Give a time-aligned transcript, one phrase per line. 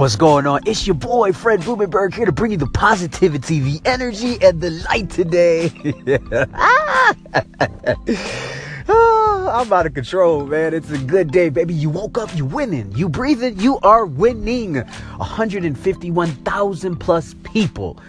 [0.00, 0.62] What's going on?
[0.64, 4.70] It's your boy Fred Blumenberg here to bring you the positivity, the energy, and the
[4.70, 5.70] light today.
[8.92, 10.74] Ah, I'm out of control, man.
[10.74, 11.74] It's a good day, baby.
[11.74, 12.90] You woke up, you winning.
[12.92, 14.74] You breathing, you are winning.
[14.76, 18.00] 151,000 plus people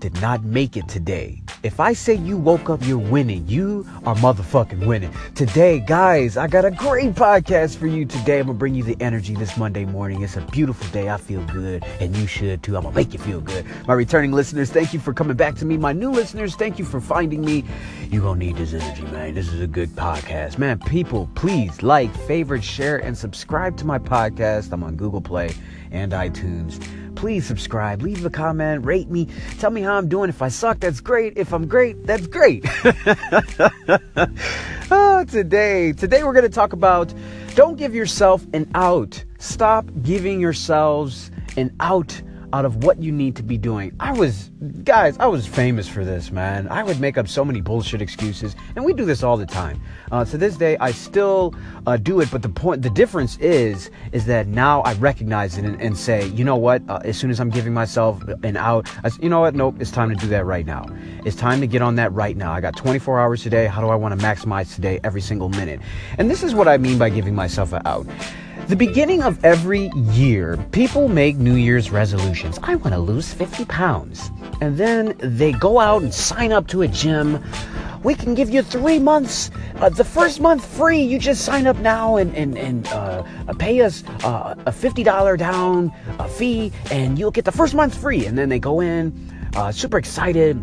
[0.00, 1.41] did not make it today.
[1.62, 3.46] If I say you woke up, you're winning.
[3.46, 5.12] You are motherfucking winning.
[5.36, 8.40] Today, guys, I got a great podcast for you today.
[8.40, 10.22] I'm gonna bring you the energy this Monday morning.
[10.22, 11.08] It's a beautiful day.
[11.08, 12.76] I feel good, and you should too.
[12.76, 13.64] I'm gonna make you feel good.
[13.86, 15.76] My returning listeners, thank you for coming back to me.
[15.76, 17.64] My new listeners, thank you for finding me.
[18.10, 19.34] You're gonna need this energy, man.
[19.34, 20.80] This is a good podcast, man.
[20.80, 24.72] People, please like, favorite, share, and subscribe to my podcast.
[24.72, 25.54] I'm on Google Play
[25.92, 26.84] and iTunes
[27.22, 29.28] please subscribe, leave a comment, rate me,
[29.60, 30.28] tell me how I'm doing.
[30.28, 31.38] If I suck, that's great.
[31.38, 32.64] If I'm great, that's great.
[34.90, 37.14] oh, today, today we're going to talk about
[37.54, 39.22] don't give yourself an out.
[39.38, 42.20] Stop giving yourselves an out
[42.52, 43.94] out of what you need to be doing.
[43.98, 44.50] I was,
[44.84, 46.68] guys, I was famous for this, man.
[46.68, 49.80] I would make up so many bullshit excuses, and we do this all the time.
[50.10, 51.54] Uh, to this day, I still
[51.86, 55.64] uh, do it, but the point, the difference is, is that now I recognize it
[55.64, 56.82] and, and say, you know what?
[56.88, 59.54] Uh, as soon as I'm giving myself an out, I, you know what?
[59.54, 60.86] Nope, it's time to do that right now.
[61.24, 62.52] It's time to get on that right now.
[62.52, 63.66] I got 24 hours today.
[63.66, 65.80] How do I want to maximize today, every single minute?
[66.18, 68.06] And this is what I mean by giving myself an out.
[68.68, 72.58] The beginning of every year, people make New Year's resolutions.
[72.62, 74.30] I want to lose 50 pounds.
[74.60, 77.42] And then they go out and sign up to a gym.
[78.04, 81.02] We can give you three months, uh, the first month free.
[81.02, 83.24] You just sign up now and, and, and uh,
[83.58, 88.26] pay us uh, a $50 down a fee, and you'll get the first month free.
[88.26, 89.12] And then they go in,
[89.54, 90.56] uh, super excited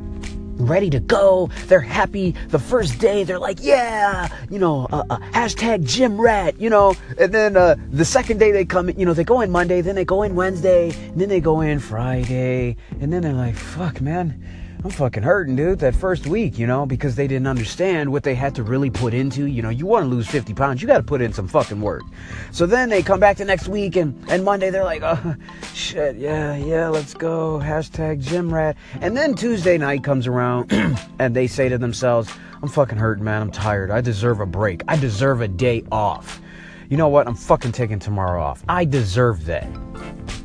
[0.59, 1.49] ready to go.
[1.67, 3.23] They're happy the first day.
[3.23, 6.95] They're like, yeah, you know, uh, uh, hashtag gym rat, you know.
[7.17, 9.95] And then uh, the second day they come, you know, they go in Monday, then
[9.95, 14.01] they go in Wednesday, and then they go in Friday, and then they're like, fuck,
[14.01, 14.43] man
[14.81, 18.33] I'm fucking hurting, dude, that first week, you know, because they didn't understand what they
[18.33, 19.45] had to really put into.
[19.45, 21.81] You know, you want to lose 50 pounds, you got to put in some fucking
[21.81, 22.03] work.
[22.51, 25.35] So then they come back the next week and, and Monday they're like, oh,
[25.73, 27.59] shit, yeah, yeah, let's go.
[27.59, 28.77] Hashtag gym rat.
[29.01, 30.71] And then Tuesday night comes around
[31.19, 32.31] and they say to themselves,
[32.63, 33.41] I'm fucking hurting, man.
[33.41, 33.91] I'm tired.
[33.91, 34.83] I deserve a break.
[34.87, 36.39] I deserve a day off.
[36.87, 37.27] You know what?
[37.27, 38.63] I'm fucking taking tomorrow off.
[38.69, 39.67] I deserve that.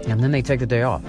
[0.09, 1.03] And then they take the day off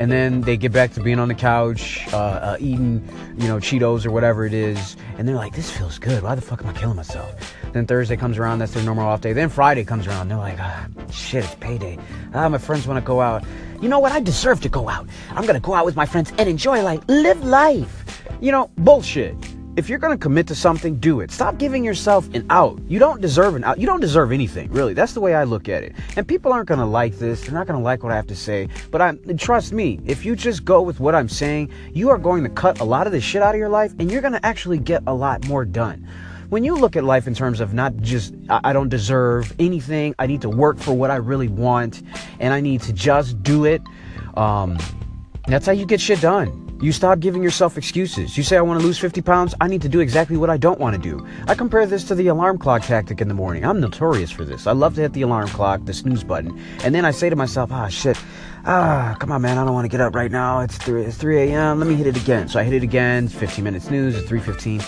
[0.00, 3.06] and then they get back to being on the couch, uh, uh, eating,
[3.36, 6.22] you know, Cheetos or whatever it is, and they're like, "This feels good.
[6.22, 9.20] Why the fuck am I killing myself?" Then Thursday comes around, that's their normal off
[9.20, 9.34] day.
[9.34, 11.98] Then Friday comes around, they're like, ah, "Shit, it's payday.
[12.32, 13.44] Ah, my friends want to go out.
[13.82, 14.12] You know what?
[14.12, 15.06] I deserve to go out.
[15.32, 18.24] I'm gonna go out with my friends and enjoy life, live life.
[18.40, 19.36] You know, bullshit."
[19.80, 21.30] If you're going to commit to something, do it.
[21.30, 22.78] Stop giving yourself an out.
[22.86, 23.78] You don't deserve an out.
[23.78, 24.92] You don't deserve anything, really.
[24.92, 25.94] That's the way I look at it.
[26.18, 27.40] And people aren't going to like this.
[27.40, 28.68] They're not going to like what I have to say.
[28.90, 32.42] But I trust me, if you just go with what I'm saying, you are going
[32.42, 34.44] to cut a lot of the shit out of your life and you're going to
[34.44, 36.06] actually get a lot more done.
[36.50, 40.26] When you look at life in terms of not just, I don't deserve anything, I
[40.26, 42.02] need to work for what I really want,
[42.38, 43.80] and I need to just do it,
[44.36, 44.76] um,
[45.46, 46.69] that's how you get shit done.
[46.80, 48.38] You stop giving yourself excuses.
[48.38, 49.54] You say, I want to lose 50 pounds.
[49.60, 51.26] I need to do exactly what I don't want to do.
[51.46, 53.66] I compare this to the alarm clock tactic in the morning.
[53.66, 54.66] I'm notorious for this.
[54.66, 56.58] I love to hit the alarm clock, the snooze button.
[56.82, 58.18] And then I say to myself, ah, shit.
[58.64, 59.58] Ah, come on, man.
[59.58, 60.60] I don't want to get up right now.
[60.60, 61.80] It's 3, it's 3 a.m.
[61.80, 62.48] Let me hit it again.
[62.48, 63.28] So I hit it again.
[63.28, 64.16] 15 minutes snooze.
[64.16, 64.82] It's 3.15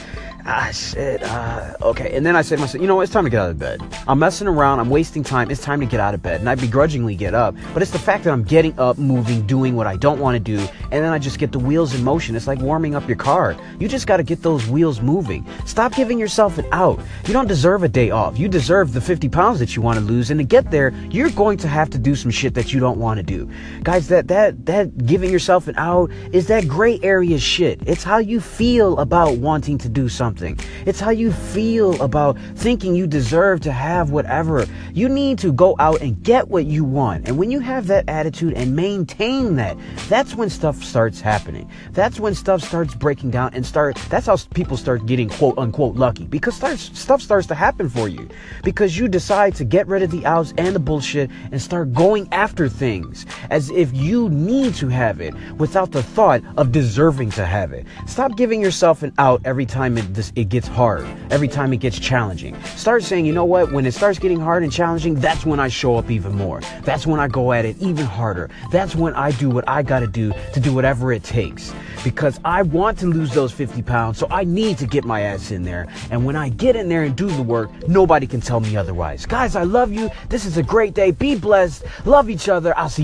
[0.44, 3.22] ah shit uh, okay and then i said to myself you know what it's time
[3.22, 6.00] to get out of bed i'm messing around i'm wasting time it's time to get
[6.00, 8.76] out of bed and i begrudgingly get up but it's the fact that i'm getting
[8.78, 11.58] up moving doing what i don't want to do and then i just get the
[11.58, 12.36] wheels in motion.
[12.36, 13.56] It's like warming up your car.
[13.78, 15.46] You just got to get those wheels moving.
[15.66, 17.00] Stop giving yourself an out.
[17.26, 18.38] You don't deserve a day off.
[18.38, 20.30] You deserve the 50 pounds that you want to lose.
[20.30, 22.98] And to get there you're going to have to do some shit that you don't
[22.98, 23.50] want to do.
[23.82, 27.80] Guys that that that giving yourself an out is that gray area shit.
[27.86, 30.58] It's how you feel about wanting to do something something.
[30.86, 34.66] It's how you feel about thinking you deserve to have whatever.
[34.92, 37.28] You need to go out and get what you want.
[37.28, 39.76] And when you have that attitude and maintain that,
[40.08, 41.70] that's when stuff starts happening.
[41.92, 45.96] That's when stuff starts breaking down and start that's how people start getting quote unquote
[45.96, 48.28] lucky because starts, stuff starts to happen for you
[48.62, 52.28] because you decide to get rid of the outs and the bullshit and start going
[52.32, 57.44] after things as if you need to have it without the thought of deserving to
[57.44, 57.86] have it.
[58.06, 61.98] Stop giving yourself an out every time it it gets hard, every time it gets
[61.98, 62.60] challenging.
[62.64, 65.68] Start saying, you know what, when it starts getting hard and challenging, that's when I
[65.68, 66.60] show up even more.
[66.82, 68.50] That's when I go at it even harder.
[68.70, 71.72] That's when I do what I gotta do to whatever it takes.
[72.04, 75.50] Because I want to lose those 50 pounds, so I need to get my ass
[75.50, 75.86] in there.
[76.10, 79.24] And when I get in there and do the work, nobody can tell me otherwise.
[79.24, 80.10] Guys, I love you.
[80.28, 81.12] This is a great day.
[81.12, 81.84] Be blessed.
[82.04, 82.76] Love each other.
[82.76, 83.00] I'll see you.